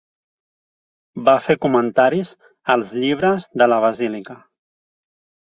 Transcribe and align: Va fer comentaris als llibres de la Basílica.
Va 1.27 1.35
fer 1.47 1.55
comentaris 1.65 2.31
als 2.77 2.91
llibres 3.05 3.47
de 3.63 3.69
la 3.75 3.79
Basílica. 3.87 4.41